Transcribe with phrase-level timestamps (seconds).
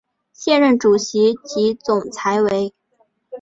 [0.33, 2.73] 现任主席及总裁为。